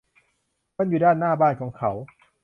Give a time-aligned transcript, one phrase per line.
[0.77, 1.91] มันอยู่ด้านหน้าบ้านของเขา